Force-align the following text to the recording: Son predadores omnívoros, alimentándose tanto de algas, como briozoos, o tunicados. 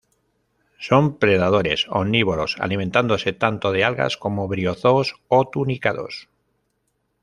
Son 0.79 1.19
predadores 1.19 1.85
omnívoros, 1.87 2.55
alimentándose 2.59 3.33
tanto 3.33 3.71
de 3.71 3.83
algas, 3.83 4.17
como 4.17 4.47
briozoos, 4.47 5.13
o 5.27 5.47
tunicados. 5.47 6.27